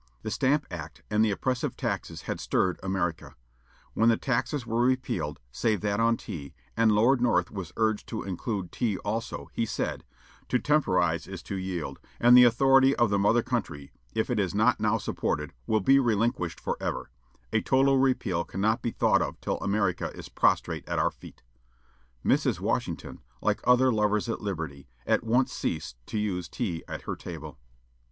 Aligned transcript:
The 0.23 0.31
Stamp 0.31 0.65
Act 0.71 1.03
and 1.11 1.23
the 1.23 1.29
oppressive 1.29 1.77
taxes 1.77 2.23
had 2.23 2.39
stirred 2.39 2.79
America. 2.81 3.35
When 3.93 4.09
the 4.09 4.17
taxes 4.17 4.65
were 4.65 4.81
repealed, 4.81 5.39
save 5.51 5.81
that 5.81 5.99
on 5.99 6.17
tea, 6.17 6.55
and 6.75 6.91
Lord 6.91 7.21
North 7.21 7.51
was 7.51 7.71
urged 7.77 8.07
to 8.07 8.23
include 8.23 8.71
tea 8.71 8.97
also, 9.05 9.51
he 9.53 9.63
said: 9.63 10.03
"To 10.47 10.57
temporize 10.57 11.27
is 11.27 11.43
to 11.43 11.55
yield; 11.55 11.99
and 12.19 12.35
the 12.35 12.45
authority 12.45 12.95
of 12.95 13.11
the 13.11 13.19
mother 13.19 13.43
country, 13.43 13.91
if 14.15 14.31
it 14.31 14.39
is 14.39 14.55
not 14.55 14.79
now 14.79 14.97
supported, 14.97 15.53
will 15.67 15.81
be 15.81 15.99
relinquished 15.99 16.59
forever; 16.59 17.11
a 17.53 17.61
total 17.61 17.99
repeal 17.99 18.43
cannot 18.43 18.81
be 18.81 18.89
thought 18.89 19.21
of 19.21 19.39
till 19.39 19.59
America 19.59 20.09
is 20.17 20.29
prostrate 20.29 20.89
at 20.89 20.97
our 20.97 21.11
feet." 21.11 21.43
Mrs. 22.25 22.59
Washington, 22.59 23.19
like 23.39 23.61
other 23.65 23.93
lovers 23.93 24.27
of 24.27 24.41
liberty, 24.41 24.87
at 25.05 25.23
once 25.23 25.53
ceased 25.53 25.95
to 26.07 26.17
use 26.17 26.49
tea 26.49 26.83
at 26.87 27.03
her 27.03 27.15
table. 27.15 27.59